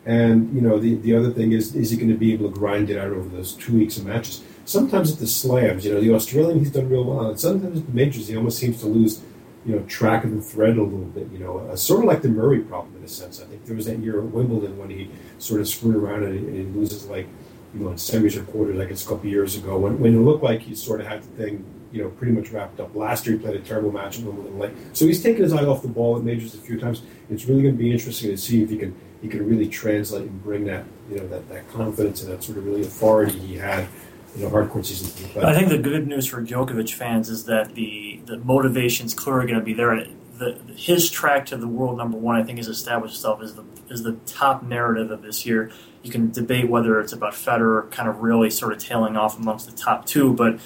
and 0.06 0.54
you 0.54 0.62
know 0.62 0.78
the 0.78 0.96
the 0.96 1.16
other 1.16 1.32
thing 1.32 1.54
is 1.54 1.76
is 1.76 1.92
he 1.92 1.98
going 1.98 2.10
to 2.10 2.18
be 2.18 2.34
able 2.34 2.50
to 2.50 2.56
grind 2.58 2.90
it 2.90 2.98
out 2.98 3.12
over 3.12 3.30
those 3.30 3.54
two 3.54 3.78
weeks 3.78 3.98
of 3.98 4.06
matches? 4.06 4.44
Sometimes 4.66 5.12
at 5.12 5.20
the 5.20 5.28
slams, 5.28 5.86
you 5.86 5.94
know, 5.94 6.02
the 6.02 6.14
Australian 6.14 6.60
he's 6.60 6.72
done 6.72 6.90
real 6.90 7.04
well. 7.04 7.30
And 7.30 7.40
sometimes 7.40 7.80
at 7.80 7.88
the 7.88 7.94
majors 7.94 8.28
he 8.28 8.36
almost 8.36 8.60
seems 8.60 8.80
to 8.82 8.88
lose 8.88 9.22
you 9.66 9.76
know, 9.76 9.84
track 9.84 10.24
of 10.24 10.32
the 10.32 10.42
thread 10.42 10.78
a 10.78 10.84
little 10.84 11.00
bit. 11.00 11.30
You 11.32 11.40
know, 11.40 11.60
uh, 11.60 11.76
sort 11.76 12.00
of 12.00 12.06
like 12.06 12.22
the 12.22 12.30
Murray 12.30 12.60
problem 12.62 12.96
in 12.98 13.04
a 13.04 13.08
sense. 13.08 13.42
I 13.42 13.46
think 13.46 13.66
there 13.66 13.76
was 13.76 13.86
that 13.86 14.00
year 14.00 14.20
at 14.20 14.26
Wimbledon 14.26 14.78
when 14.78 14.90
he 14.90 15.10
sort 15.38 15.62
of 15.62 15.68
screwed 15.68 15.96
around 15.96 16.24
and, 16.24 16.48
and 16.48 16.76
loses 16.76 17.06
like, 17.08 17.28
you 17.74 17.82
know, 17.82 17.90
in 17.90 17.96
semis 17.96 18.36
or 18.38 18.44
quarters. 18.44 18.80
I 18.80 18.86
guess 18.86 19.06
a 19.06 19.10
couple 19.10 19.30
years 19.30 19.56
ago 19.56 19.78
when 19.78 20.00
when 20.00 20.16
it 20.16 20.20
looked 20.20 20.44
like 20.44 20.62
he 20.62 20.76
sort 20.76 21.02
of 21.02 21.08
had 21.08 21.22
the 21.22 21.28
thing, 21.44 21.64
you 21.92 22.04
know, 22.04 22.10
pretty 22.10 22.34
much 22.34 22.50
wrapped 22.50 22.80
up. 22.80 22.96
Last 22.96 23.26
year 23.26 23.38
he 23.38 23.44
played 23.44 23.56
a 23.56 23.60
terrible 23.60 23.92
match 23.92 24.20
at 24.20 24.26
Wimbledon 24.26 24.58
late, 24.58 24.72
so 24.94 25.06
he's 25.06 25.22
taken 25.22 25.44
his 25.44 25.54
eye 25.54 25.66
off 25.66 25.82
the 25.82 25.88
ball 25.88 26.18
at 26.18 26.24
majors 26.24 26.56
a 26.56 26.58
few 26.58 26.80
times. 26.80 27.04
It's 27.30 27.46
really 27.46 27.62
going 27.62 27.76
to 27.76 27.84
be 27.84 27.92
interesting 27.92 28.32
to 28.32 28.38
see 28.38 28.64
if 28.64 28.70
he 28.70 28.78
can 28.78 28.96
he 29.22 29.28
can 29.28 29.48
really 29.48 29.68
translate 29.68 30.24
and 30.24 30.44
bring 30.44 30.66
that 30.66 30.86
you 31.10 31.18
know 31.18 31.28
that, 31.28 31.48
that 31.50 31.70
confidence 31.72 32.24
and 32.24 32.32
that 32.32 32.44
sort 32.44 32.58
of 32.58 32.66
really 32.66 32.82
authority 32.82 33.38
he 33.38 33.56
had 33.56 33.88
you 34.36 34.44
know, 34.44 34.50
hard 34.50 34.70
court 34.70 34.86
season. 34.86 35.30
But 35.34 35.46
I 35.46 35.54
think 35.54 35.70
the 35.70 35.78
good 35.78 36.08
news 36.08 36.26
for 36.26 36.42
Djokovic 36.42 36.94
fans 36.94 37.30
is 37.30 37.46
that 37.46 37.76
the 37.76 38.22
the 38.26 38.38
motivation's 38.38 39.14
clearly 39.14 39.48
going 39.48 39.60
to 39.60 39.66
be 39.66 39.74
there. 39.74 40.06
The, 40.38 40.60
his 40.76 41.12
track 41.12 41.46
to 41.48 41.58
the 41.58 41.68
world 41.68 41.98
number 41.98 42.18
one, 42.18 42.36
I 42.36 42.44
think, 42.44 42.58
has 42.58 42.68
established 42.68 43.16
itself 43.16 43.42
as 43.42 43.56
the 43.56 43.64
is 43.90 44.04
the 44.04 44.14
top 44.26 44.64
narrative 44.64 45.12
of 45.12 45.22
this 45.22 45.46
year. 45.46 45.72
You 46.04 46.12
can 46.12 46.32
debate 46.32 46.70
whether 46.70 47.00
it's 47.00 47.14
about 47.14 47.34
Federer 47.34 47.92
kind 47.92 48.10
of 48.10 48.22
really 48.22 48.50
sort 48.50 48.74
of 48.74 48.80
tailing 48.80 49.16
off 49.16 49.38
amongst 49.38 49.70
the 49.70 49.76
top 49.76 50.06
two, 50.06 50.34
but 50.34 50.60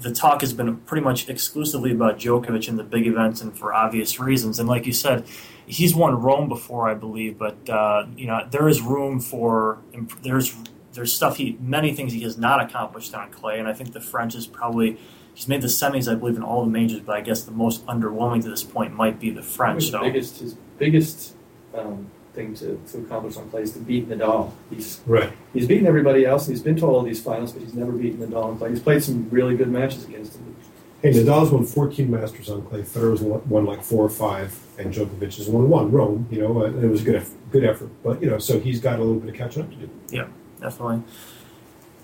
the 0.00 0.12
talk 0.12 0.40
has 0.40 0.52
been 0.52 0.76
pretty 0.78 1.04
much 1.04 1.28
exclusively 1.28 1.92
about 1.92 2.18
Djokovic 2.18 2.68
in 2.68 2.76
the 2.76 2.84
big 2.84 3.06
events 3.06 3.40
and 3.40 3.56
for 3.56 3.72
obvious 3.72 4.18
reasons. 4.18 4.58
And 4.58 4.68
like 4.68 4.86
you 4.86 4.92
said, 4.92 5.24
he's 5.66 5.94
won 5.94 6.20
Rome 6.20 6.48
before, 6.48 6.88
I 6.88 6.94
believe, 6.94 7.38
but 7.38 7.68
uh, 7.68 8.06
you 8.16 8.26
know 8.26 8.46
there 8.50 8.68
is 8.68 8.80
room 8.80 9.20
for 9.20 9.78
there's 10.22 10.54
there's 10.94 11.12
stuff 11.12 11.36
he 11.36 11.58
many 11.60 11.92
things 11.92 12.12
he 12.12 12.22
has 12.22 12.38
not 12.38 12.62
accomplished 12.62 13.14
on 13.14 13.30
clay, 13.30 13.58
and 13.58 13.68
I 13.68 13.72
think 13.72 13.92
the 13.92 14.00
French 14.00 14.34
is 14.34 14.46
probably 14.46 14.98
he's 15.34 15.48
made 15.48 15.60
the 15.60 15.68
semis, 15.68 16.10
I 16.10 16.14
believe, 16.14 16.36
in 16.36 16.42
all 16.42 16.64
the 16.64 16.70
majors, 16.70 17.00
but 17.00 17.16
I 17.16 17.20
guess 17.20 17.42
the 17.42 17.52
most 17.52 17.84
underwhelming 17.86 18.42
to 18.42 18.48
this 18.48 18.62
point 18.62 18.94
might 18.94 19.20
be 19.20 19.30
the 19.30 19.42
French. 19.42 19.90
So. 19.90 20.00
Biggest 20.00 20.40
his 20.40 20.54
biggest 20.78 21.34
um, 21.74 22.10
thing 22.32 22.54
to, 22.54 22.80
to 22.92 22.98
accomplish 22.98 23.36
on 23.36 23.50
clay 23.50 23.62
is 23.62 23.72
to 23.72 23.80
beat 23.80 24.08
Nadal. 24.08 24.52
He's 24.70 25.00
right. 25.06 25.32
He's 25.52 25.66
beaten 25.66 25.86
everybody 25.86 26.24
else, 26.24 26.46
and 26.46 26.56
he's 26.56 26.62
been 26.62 26.76
to 26.76 26.86
all 26.86 27.02
these 27.02 27.22
finals, 27.22 27.52
but 27.52 27.62
he's 27.62 27.74
never 27.74 27.92
beaten 27.92 28.26
Nadal 28.26 28.44
on 28.44 28.58
clay. 28.58 28.70
He's 28.70 28.80
played 28.80 29.02
some 29.02 29.28
really 29.30 29.56
good 29.56 29.68
matches 29.68 30.04
against 30.04 30.36
him. 30.36 30.56
Hey, 31.02 31.12
Nadal's 31.12 31.50
won 31.50 31.66
14 31.66 32.10
Masters 32.10 32.48
on 32.48 32.62
clay. 32.62 32.80
Federer's 32.80 33.20
won, 33.20 33.46
won 33.46 33.66
like 33.66 33.82
four 33.82 34.02
or 34.04 34.08
five, 34.08 34.58
and 34.78 34.94
Djokovic 34.94 35.36
has 35.36 35.48
won 35.48 35.68
one. 35.68 35.90
Rome, 35.92 36.26
you 36.30 36.40
know, 36.40 36.64
and 36.64 36.82
it 36.82 36.88
was 36.88 37.02
a 37.02 37.04
good, 37.04 37.26
good 37.50 37.64
effort. 37.64 37.90
But 38.02 38.22
you 38.22 38.30
know, 38.30 38.38
so 38.38 38.58
he's 38.58 38.80
got 38.80 38.98
a 39.00 39.02
little 39.02 39.20
bit 39.20 39.28
of 39.28 39.36
catching 39.36 39.62
up 39.62 39.70
to 39.70 39.76
do. 39.76 39.90
Yeah 40.08 40.28
definitely. 40.60 41.02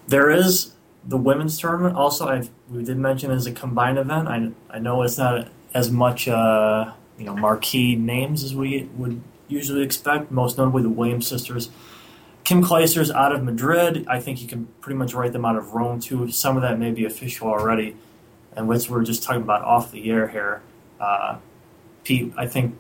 There 0.09 0.30
is 0.30 0.73
the 1.04 1.16
women's 1.16 1.59
tournament. 1.59 1.97
Also, 1.97 2.26
i 2.28 2.49
we 2.71 2.85
did 2.85 2.99
mention 2.99 3.30
as 3.30 3.47
a 3.47 3.52
combined 3.52 3.99
event. 3.99 4.28
I, 4.28 4.50
I 4.71 4.78
know 4.78 5.02
it's 5.02 5.19
not 5.19 5.49
as 5.75 5.90
much 5.90 6.28
uh, 6.28 6.92
you 7.19 7.25
know 7.25 7.37
marquee 7.37 7.97
names 7.97 8.45
as 8.45 8.54
we 8.54 8.88
would 8.97 9.21
usually 9.49 9.83
expect. 9.83 10.30
Most 10.30 10.59
notably, 10.59 10.83
the 10.83 10.90
Williams 10.90 11.26
sisters. 11.26 11.71
Kim 12.45 12.64
Clijsters 12.64 13.14
out 13.14 13.33
of 13.33 13.42
Madrid. 13.45 14.07
I 14.09 14.21
think 14.21 14.42
you 14.42 14.49
can 14.49 14.66
pretty 14.80 14.99
much 14.99 15.14
write 15.14 15.33
them 15.33 15.45
out 15.45 15.57
of 15.57 15.73
Rome 15.73 16.00
too. 16.00 16.30
Some 16.30 16.57
of 16.57 16.62
that 16.62 16.78
may 16.78 16.90
be 16.90 17.04
official 17.04 17.49
already, 17.49 17.97
and 18.57 18.66
which 18.69 18.88
we're 18.88 19.04
just 19.04 19.23
talking 19.23 19.42
about 19.42 19.62
off 19.62 19.92
the 19.92 20.11
air 20.11 20.28
here. 20.28 20.62
Uh, 20.99 21.38
Pete, 22.04 22.33
I 22.37 22.47
think 22.47 22.76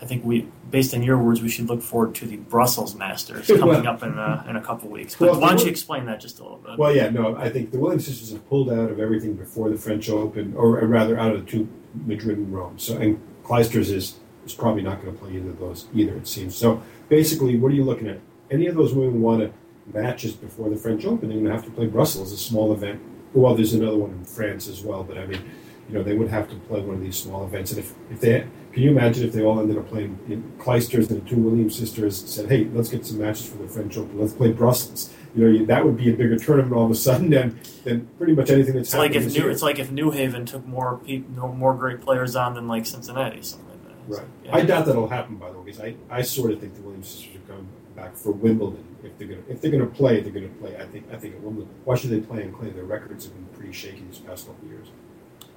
I 0.00 0.06
think 0.06 0.24
we, 0.24 0.48
based 0.70 0.94
on 0.94 1.02
your 1.02 1.18
words, 1.18 1.42
we 1.42 1.48
should 1.48 1.68
look 1.68 1.82
forward 1.82 2.14
to 2.16 2.26
the 2.26 2.36
Brussels 2.36 2.94
Masters 2.94 3.46
coming 3.48 3.68
well, 3.68 3.88
up 3.88 4.02
in 4.02 4.16
a, 4.16 4.44
in 4.48 4.56
a 4.56 4.62
couple 4.62 4.88
weeks. 4.88 5.16
But 5.16 5.32
well, 5.32 5.40
why 5.40 5.48
don't 5.50 5.62
you 5.62 5.70
explain 5.70 6.06
that 6.06 6.20
just 6.20 6.38
a 6.38 6.42
little 6.42 6.58
bit? 6.58 6.78
Well, 6.78 6.94
yeah, 6.94 7.10
no, 7.10 7.36
I 7.36 7.50
think 7.50 7.70
the 7.70 7.78
Williams 7.78 8.06
sisters 8.06 8.32
have 8.32 8.48
pulled 8.48 8.70
out 8.70 8.90
of 8.90 9.00
everything 9.00 9.34
before 9.34 9.70
the 9.70 9.76
French 9.76 10.08
Open, 10.08 10.54
or 10.56 10.78
rather, 10.86 11.18
out 11.18 11.34
of 11.34 11.44
the 11.44 11.50
two 11.50 11.68
Madrid 12.06 12.38
and 12.38 12.52
Rome. 12.52 12.78
So, 12.78 12.96
and 12.96 13.20
Clijsters 13.44 13.90
is 13.90 14.18
is 14.46 14.54
probably 14.54 14.82
not 14.82 15.02
going 15.02 15.12
to 15.12 15.18
play 15.18 15.36
either 15.36 15.50
of 15.50 15.58
those 15.58 15.86
either. 15.94 16.16
It 16.16 16.28
seems. 16.28 16.56
So, 16.56 16.82
basically, 17.08 17.56
what 17.58 17.72
are 17.72 17.74
you 17.74 17.84
looking 17.84 18.08
at? 18.08 18.20
Any 18.50 18.66
of 18.66 18.76
those 18.76 18.94
women 18.94 19.20
want 19.20 19.40
to 19.42 19.52
matches 19.92 20.32
before 20.32 20.70
the 20.70 20.76
French 20.76 21.04
Open, 21.04 21.28
they're 21.28 21.38
going 21.38 21.46
to 21.46 21.52
have 21.52 21.64
to 21.64 21.70
play 21.70 21.86
Brussels, 21.86 22.32
a 22.32 22.36
small 22.36 22.72
event. 22.72 23.00
Well, 23.32 23.54
there's 23.54 23.74
another 23.74 23.96
one 23.96 24.10
in 24.10 24.24
France 24.24 24.68
as 24.68 24.82
well, 24.82 25.04
but 25.04 25.18
I 25.18 25.26
mean, 25.26 25.42
you 25.88 25.94
know, 25.94 26.02
they 26.02 26.14
would 26.14 26.28
have 26.28 26.48
to 26.50 26.56
play 26.56 26.80
one 26.80 26.96
of 26.96 27.00
these 27.00 27.16
small 27.16 27.44
events. 27.44 27.70
And 27.72 27.80
if, 27.80 27.94
if 28.10 28.20
they 28.20 28.46
can 28.72 28.82
you 28.82 28.90
imagine 28.90 29.26
if 29.26 29.32
they 29.32 29.42
all 29.42 29.58
ended 29.58 29.78
up 29.78 29.88
playing 29.88 30.18
in 30.28 30.42
Clijsters 30.58 31.10
and 31.10 31.22
the 31.22 31.28
two 31.28 31.36
Williams 31.36 31.76
sisters 31.76 32.16
said, 32.30 32.48
"Hey, 32.48 32.68
let's 32.72 32.88
get 32.88 33.06
some 33.06 33.18
matches 33.18 33.48
for 33.48 33.56
the 33.56 33.66
French 33.66 33.96
Open. 33.96 34.20
Let's 34.20 34.34
play 34.34 34.52
Brussels." 34.52 35.12
You 35.34 35.48
know, 35.48 35.64
that 35.66 35.84
would 35.84 35.96
be 35.96 36.10
a 36.10 36.16
bigger 36.16 36.36
tournament 36.38 36.74
all 36.74 36.84
of 36.84 36.90
a 36.90 36.94
sudden 36.94 37.30
than, 37.30 37.58
than 37.84 38.06
pretty 38.18 38.34
much 38.34 38.50
anything 38.50 38.74
that's 38.74 38.88
it's 38.88 38.96
like 38.96 39.14
if 39.14 39.34
New, 39.34 39.48
it's 39.48 39.62
like 39.62 39.78
if 39.78 39.90
New 39.90 40.10
Haven 40.10 40.46
took 40.46 40.66
more 40.66 40.98
people, 40.98 41.48
more 41.48 41.74
great 41.74 42.00
players 42.00 42.36
on 42.36 42.54
than 42.54 42.68
like 42.68 42.86
Cincinnati, 42.86 43.42
something 43.42 43.68
like 43.68 43.84
that. 43.84 44.16
Right. 44.16 44.28
yeah. 44.44 44.56
I 44.56 44.62
doubt 44.62 44.86
that'll 44.86 45.08
happen, 45.08 45.36
by 45.36 45.50
the 45.50 45.58
way, 45.58 45.66
because 45.66 45.80
I, 45.80 45.94
I 46.10 46.22
sort 46.22 46.52
of 46.52 46.60
think 46.60 46.74
the 46.74 46.82
Williams 46.82 47.08
sisters 47.08 47.36
are 47.36 47.52
coming 47.52 47.68
back 47.96 48.16
for 48.16 48.32
Wimbledon. 48.32 48.84
If 49.02 49.16
they're 49.18 49.28
gonna 49.28 49.42
if 49.48 49.60
they're 49.60 49.70
gonna 49.70 49.86
play, 49.86 50.20
they're 50.20 50.32
gonna 50.32 50.48
play. 50.48 50.76
I 50.76 50.84
think 50.84 51.06
I 51.12 51.16
think 51.16 51.36
at 51.36 51.40
Wimbledon. 51.40 51.72
Why 51.84 51.96
should 51.96 52.10
they 52.10 52.20
play 52.20 52.42
and 52.42 52.54
clay? 52.54 52.70
Their 52.70 52.84
records 52.84 53.24
have 53.24 53.34
been 53.34 53.46
pretty 53.56 53.72
shaky 53.72 54.02
these 54.08 54.18
past 54.18 54.46
couple 54.46 54.66
of 54.66 54.70
years. 54.70 54.88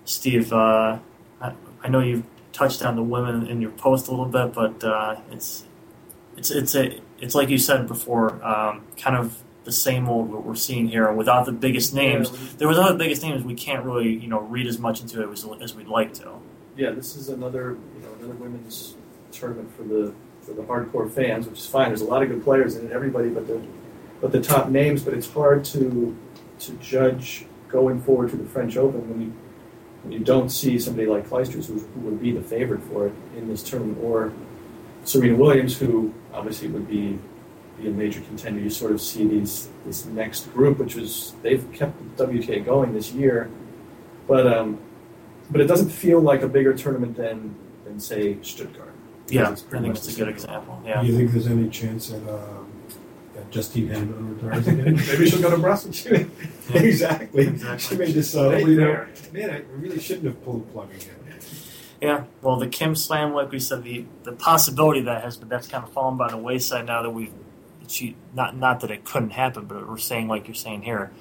Steve, 0.05 0.51
uh, 0.51 0.99
I, 1.39 1.53
I 1.83 1.87
know 1.89 1.99
you've 1.99 2.25
touched 2.53 2.83
on 2.83 2.95
the 2.95 3.03
women 3.03 3.47
in 3.47 3.61
your 3.61 3.71
post 3.71 4.07
a 4.07 4.11
little 4.11 4.25
bit, 4.25 4.53
but 4.53 4.83
uh, 4.83 5.19
it's 5.31 5.65
it's 6.37 6.51
it's 6.51 6.75
a 6.75 6.99
it's 7.19 7.35
like 7.35 7.49
you 7.49 7.57
said 7.57 7.87
before, 7.87 8.43
um, 8.43 8.83
kind 8.97 9.15
of 9.15 9.41
the 9.63 9.71
same 9.71 10.09
old 10.09 10.31
what 10.31 10.43
we're 10.43 10.55
seeing 10.55 10.87
here. 10.87 11.11
Without 11.11 11.45
the 11.45 11.51
biggest 11.51 11.93
names, 11.93 12.31
yeah. 12.31 12.37
there 12.57 12.67
was 12.67 12.77
other 12.77 12.97
biggest 12.97 13.21
names. 13.21 13.43
We 13.43 13.55
can't 13.55 13.85
really 13.85 14.15
you 14.15 14.27
know 14.27 14.41
read 14.41 14.67
as 14.67 14.79
much 14.79 15.01
into 15.01 15.21
it 15.21 15.31
as, 15.31 15.45
as 15.61 15.75
we'd 15.75 15.87
like 15.87 16.13
to. 16.15 16.33
Yeah, 16.75 16.91
this 16.91 17.15
is 17.15 17.29
another 17.29 17.77
you 17.95 18.01
know 18.03 18.13
another 18.19 18.33
women's 18.33 18.95
tournament 19.31 19.71
for 19.75 19.83
the 19.83 20.13
for 20.41 20.53
the 20.53 20.63
hardcore 20.63 21.09
fans, 21.09 21.47
which 21.47 21.59
is 21.59 21.67
fine. 21.67 21.89
There's 21.89 22.01
a 22.01 22.05
lot 22.05 22.23
of 22.23 22.29
good 22.29 22.43
players 22.43 22.75
in 22.75 22.87
it, 22.87 22.91
everybody 22.91 23.29
but 23.29 23.47
the 23.47 23.61
but 24.19 24.31
the 24.31 24.41
top 24.41 24.69
names. 24.69 25.03
But 25.03 25.13
it's 25.13 25.29
hard 25.29 25.63
to 25.65 26.17
to 26.59 26.71
judge 26.73 27.45
going 27.69 28.01
forward 28.01 28.29
to 28.31 28.37
the 28.37 28.45
French 28.45 28.77
Open 28.77 29.09
when 29.09 29.21
you 29.21 29.33
you 30.09 30.19
don't 30.19 30.49
see 30.49 30.79
somebody 30.79 31.07
like 31.07 31.27
Clijsters, 31.27 31.67
who, 31.67 31.79
who 31.79 31.99
would 32.01 32.21
be 32.21 32.31
the 32.31 32.41
favorite 32.41 32.81
for 32.83 33.07
it 33.07 33.13
in 33.37 33.47
this 33.47 33.61
tournament, 33.61 33.99
or 34.01 34.33
Serena 35.03 35.35
Williams, 35.35 35.77
who 35.77 36.13
obviously 36.33 36.67
would 36.67 36.87
be 36.87 37.19
be 37.79 37.87
a 37.87 37.91
major 37.91 38.21
contender. 38.21 38.59
You 38.59 38.69
sort 38.69 38.91
of 38.91 39.01
see 39.01 39.25
these 39.25 39.69
this 39.85 40.05
next 40.05 40.51
group, 40.53 40.77
which 40.77 40.95
was 40.95 41.33
they've 41.41 41.71
kept 41.71 41.97
the 42.17 42.25
WTA 42.25 42.65
going 42.65 42.93
this 42.93 43.11
year, 43.11 43.49
but 44.27 44.47
um, 44.51 44.79
but 45.49 45.61
it 45.61 45.67
doesn't 45.67 45.89
feel 45.89 46.19
like 46.19 46.41
a 46.41 46.47
bigger 46.47 46.73
tournament 46.73 47.15
than 47.15 47.55
than 47.85 47.99
say 47.99 48.37
Stuttgart. 48.41 48.93
Yeah, 49.27 49.49
I 49.49 49.55
think 49.55 49.95
it's 49.95 50.13
a 50.13 50.19
good 50.19 50.27
example. 50.27 50.81
Yeah. 50.85 51.01
Do 51.01 51.07
you 51.07 51.17
think 51.17 51.31
there's 51.31 51.47
any 51.47 51.69
chance 51.69 52.09
that 52.09 52.27
um, 53.51 53.57
that 53.57 53.61
Justine 53.61 53.89
Henin 53.89 54.35
retires 54.35 54.67
again? 54.67 54.95
Maybe 54.95 55.29
she'll 55.29 55.41
go 55.41 55.51
to 55.51 55.57
Brussels. 55.57 56.05
exactly. 56.73 57.47
exactly. 57.47 57.79
She 57.79 57.95
made 57.95 58.13
this 58.13 58.35
uh, 58.35 58.51
you 58.57 58.79
know, 58.79 59.05
man, 59.31 59.49
I 59.49 59.63
really 59.75 59.99
shouldn't 59.99 60.25
have 60.25 60.43
pulled 60.43 60.67
the 60.67 60.71
plug 60.71 60.89
again. 60.93 61.15
Yeah, 62.01 62.23
well, 62.41 62.55
the 62.55 62.67
Kim 62.67 62.95
Slam, 62.95 63.33
like 63.33 63.51
we 63.51 63.59
said, 63.59 63.83
the 63.83 64.05
the 64.23 64.31
possibility 64.31 65.01
that 65.01 65.23
has, 65.23 65.37
but 65.37 65.49
that's 65.49 65.67
kind 65.67 65.83
of 65.83 65.91
fallen 65.91 66.17
by 66.17 66.29
the 66.29 66.37
wayside 66.37 66.85
now 66.85 67.03
that 67.03 67.11
we've. 67.11 67.31
She 67.87 68.15
not 68.33 68.55
not 68.55 68.79
that 68.79 68.91
it 68.91 69.03
couldn't 69.03 69.31
happen, 69.31 69.65
but 69.65 69.87
we're 69.87 69.97
saying 69.97 70.27
like 70.27 70.47
you're 70.47 70.55
saying 70.55 70.81
here, 70.83 71.11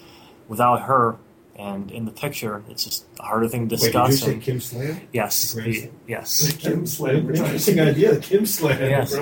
without 0.49 0.83
her 0.83 1.19
and 1.57 1.91
in 1.91 2.07
the 2.07 2.11
picture, 2.11 2.63
it's 2.71 2.85
just 2.85 3.05
a 3.19 3.25
harder 3.25 3.49
thing 3.49 3.69
to 3.69 3.77
discuss. 3.77 4.23
Wait, 4.23 4.27
did 4.27 4.35
you 4.35 4.41
say 4.41 4.45
Kim 4.45 4.61
Slam? 4.61 5.01
Yes, 5.13 5.53
the, 5.53 5.91
yes. 6.07 6.53
Kim 6.59 6.87
Slam. 6.87 7.29
Interesting 7.29 7.81
idea, 7.81 8.15
the 8.15 8.21
Kim 8.21 8.47
Slam. 8.47 8.81
Yes. 8.81 9.15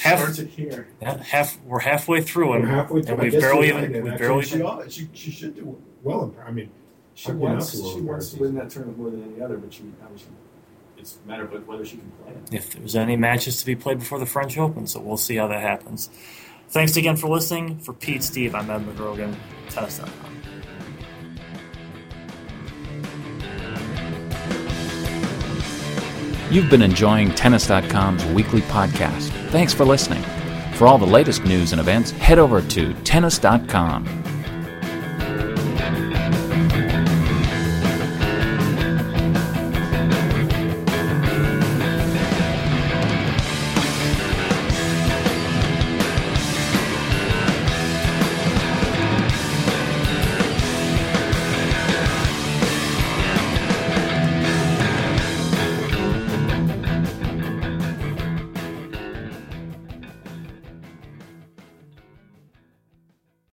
Half, 0.00 0.18
starts 0.18 0.38
it 0.38 0.48
here. 0.48 0.88
Yeah, 1.02 1.22
half 1.22 1.60
we're 1.62 1.80
halfway 1.80 2.22
through, 2.22 2.54
and, 2.54 2.64
we're 2.64 2.70
halfway 2.70 3.02
through. 3.02 3.14
and 3.14 3.22
we've 3.22 3.32
barely 3.32 3.68
even 3.68 4.02
we 4.02 4.10
barely 4.16 4.42
she, 4.42 4.62
she, 4.88 5.08
she 5.12 5.30
should 5.30 5.54
do 5.54 5.80
well. 6.02 6.24
In, 6.24 6.34
I 6.46 6.50
mean, 6.50 6.70
she 7.14 7.32
wants 7.32 7.72
she 7.72 8.00
wants 8.00 8.30
to 8.30 8.40
win 8.40 8.54
that 8.54 8.70
tournament 8.70 8.98
more 8.98 9.10
than 9.10 9.22
any 9.24 9.42
other, 9.42 9.58
but 9.58 9.74
she 9.74 9.82
obviously 10.02 10.32
it's 10.96 11.18
a 11.22 11.28
matter 11.28 11.44
of 11.44 11.68
whether 11.68 11.84
she 11.84 11.98
can 11.98 12.10
play 12.22 12.32
it. 12.32 12.54
If 12.54 12.72
there's 12.72 12.96
any 12.96 13.16
matches 13.16 13.58
to 13.60 13.66
be 13.66 13.76
played 13.76 13.98
before 13.98 14.18
the 14.18 14.26
French 14.26 14.56
Open, 14.56 14.86
so 14.86 15.00
we'll 15.00 15.16
see 15.18 15.36
how 15.36 15.48
that 15.48 15.60
happens. 15.60 16.08
Thanks 16.68 16.96
again 16.96 17.16
for 17.16 17.28
listening. 17.28 17.78
For 17.78 17.92
Pete, 17.92 18.22
Steve, 18.22 18.54
I'm 18.54 18.70
Ed 18.70 18.86
McGrogan. 18.86 19.34
Tennis.com. 19.68 20.36
You've 26.50 26.68
been 26.68 26.82
enjoying 26.82 27.30
Tennis.com's 27.32 28.24
weekly 28.26 28.60
podcast. 28.62 29.39
Thanks 29.50 29.74
for 29.74 29.84
listening. 29.84 30.22
For 30.74 30.86
all 30.86 30.96
the 30.96 31.06
latest 31.06 31.44
news 31.44 31.72
and 31.72 31.80
events, 31.80 32.12
head 32.12 32.38
over 32.38 32.62
to 32.62 32.94
Tennis.com. 33.02 34.04